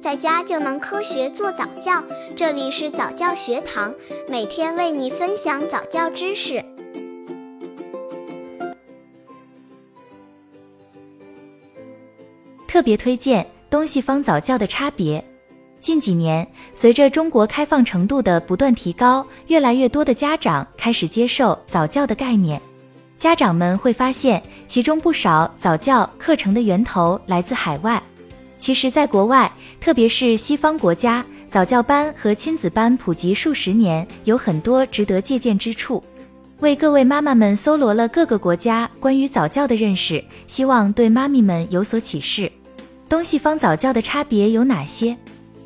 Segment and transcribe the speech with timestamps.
[0.00, 2.02] 在家就能科学做早教。
[2.34, 3.94] 这里是早教学堂，
[4.28, 6.64] 每天为你分享早教知识。
[12.66, 15.22] 特别推荐东西方早教的差别。
[15.78, 22.60] 近几年，随着中国开放程度的不断提高，越来越多的家长开始接受早教的概念。
[23.16, 28.02] 家长们会发现，其中不少早教课程的源头来自海外。
[28.60, 29.50] 其实，在国外，
[29.80, 36.04] 特别是西方国家，早教班和亲子班普及数十年，有很多值得借鉴之处。
[36.58, 42.52] 为各位妈妈们搜罗了各个国家关于早教的认识，希望对妈咪们有所启示。
[43.08, 45.16] 东西方早教的差别有哪些？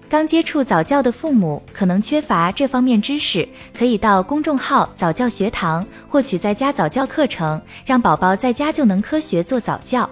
[0.09, 10.09] 刚接触早教的父母可能缺乏这方面知识，可以到公众号早教学堂获取在家早教课程，让宝宝在家就能科学做早教。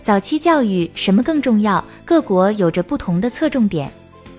[0.00, 1.84] 早期教育什么更重要？
[2.08, 3.92] 各国有着不同的侧重点。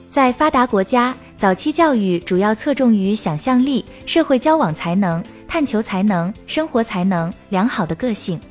[0.09, 8.41] 在发达国家，早期教育主要侧重于想象力、社会交往才能、探求才能、生活才能、良好的个性。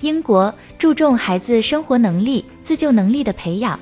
[0.00, 3.78] 英国注重孩子生活能力、自救能力的培养。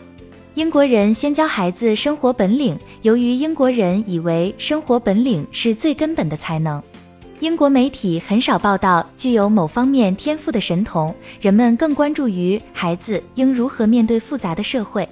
[0.54, 6.82] 英国人先教孩子生活本领，由于英国人以为生活本领是最根本的才能，
[7.40, 15.08] 英国媒体很少报道具有某方面天赋的神童，人们更关注于孩子应如何面对复杂的社会。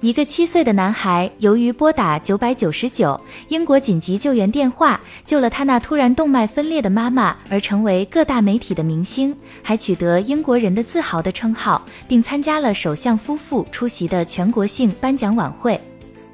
[0.00, 15.80] 一个七岁的男孩由于拨打九百九十九英国紧急救援电话，救了他那突然动脉分裂的妈妈，而成为各大媒体的明星，还取得英国人的自豪的称号，并参加了首相夫妇出席的全国性颁奖晚会。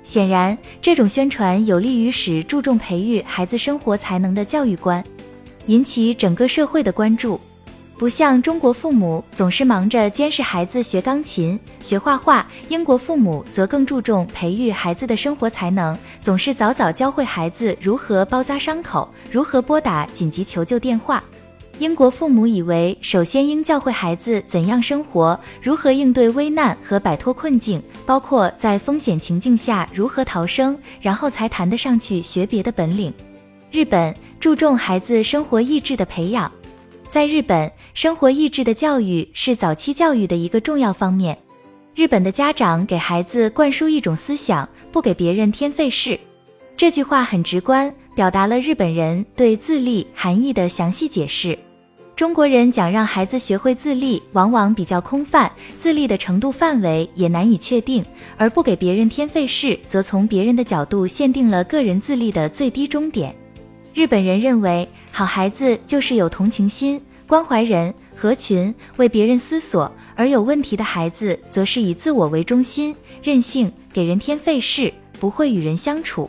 [0.03, 5.03] 显然，这种宣传有利于使注重培育孩子生活才能的教育观
[5.67, 7.41] 引起整个社会的关注。
[7.97, 21.23] 不像中国父母总是忙着监视孩子学钢琴、学画画，英国父母则更注重培育孩子的生活才能，总是早早教会孩子如何包扎伤口，如何拨打紧急求救电话。
[21.79, 33.15] 英国父母以为，首先应教会孩子怎样生活，如何应对危难和摆脱困境，包括在风险情境下如何逃生，然后才谈得上去学别的本领。
[33.73, 34.15] 日本
[34.45, 36.53] 注重孩子生活意志的培养。
[37.09, 41.39] 在日本，生活意志的教育是早期教育的一个重要方面。
[41.95, 46.21] 日本的家长给孩子灌输一种思想：不给别人添费事。
[46.77, 51.59] 这句话很直观，表达了日本人对自立含义的详细解释。
[52.15, 58.03] 中国人讲让孩子学会自立，往往比较空泛，自立的程度范围也难以确定；
[58.37, 63.35] 而不给别人添费事，则从别人的角度限定了个人自立的最低终点。
[63.95, 76.29] 日本人认为，好孩子就是有同情心、关怀人、合群、为别人思索；而有问题的孩子，则是以自我为中心、任性、给人添费事，不会与人相处。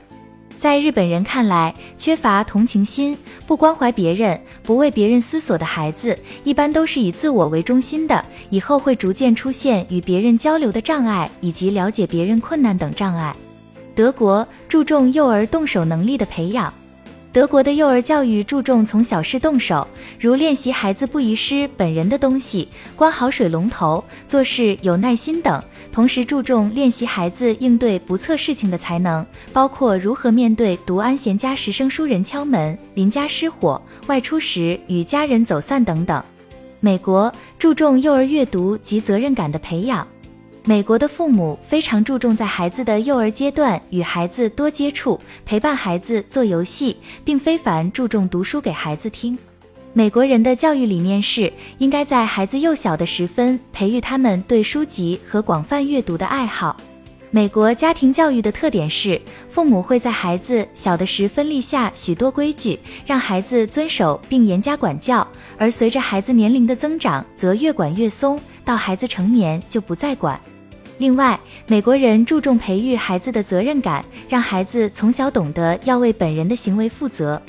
[0.59, 3.17] 在日本人看来，缺乏同情心、
[3.47, 13.35] 不关怀别人、不为别人思索的孩子，一般都是以自我为中心的，以后会逐渐出现与别人交流的障碍，以及了解别人困难等障碍。
[13.95, 16.71] 德国注重幼儿动手能力的培养。
[17.35, 19.85] 德国的幼儿教育注重从小事动手，
[20.17, 22.65] 如练习孩子不遗失本人的东西、
[22.95, 25.61] 关好水龙头、做事有耐心等。
[25.91, 36.23] 同时注重练习孩子应对不测事情的才能，包括如何面对读安闲家时生疏人敲门、邻家失火、外出时与家人走散等等。
[36.79, 37.29] 美国
[37.59, 40.07] 注重幼儿阅读及责任感的培养。
[40.67, 49.37] 美国的父母非常注重在孩子的幼儿阶段与孩子多接触，陪伴孩子做游戏，并非凡注重读书给孩子听。
[49.93, 56.75] 美国人的教育理念是，应该在孩子幼小的时分培育他们对书籍和广泛阅读的爱好。
[57.29, 59.21] 美国家庭教育的特点是，
[59.51, 65.27] 父母会在孩子小的时分立下许多规矩，让孩子遵守并严加管教，
[65.59, 70.41] 而随着孩子年龄的增长，则越管越松，到孩子成年就不再管。
[70.97, 77.41] 另外，美国人注重培育孩子的责任感，让孩子从小懂得要为本人的行为负责。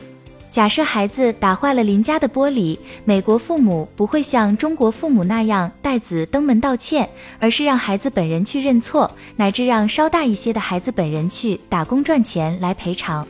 [0.50, 7.08] 假设孩子打坏了邻家的玻璃，美国父母不会像中国父母那样带子登门道歉，
[7.38, 13.26] 而是让孩子本人去认错，乃至让稍大一些的孩子本人去打工赚钱来赔偿。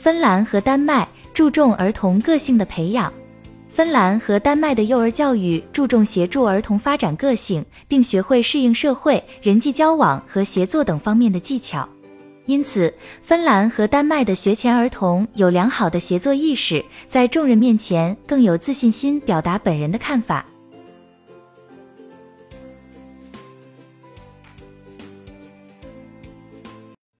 [0.00, 3.12] 芬兰和丹麦注重儿童个性的培养。
[3.74, 11.88] 芬兰和丹麦的幼儿教育注重协助儿童发展个性，并学会适应社会、人际交往和协作等方面的技巧。
[12.46, 20.46] 因此，芬兰和丹麦的学前儿童有良好的协作意识，在众人面前更有自信心表达本人的看法。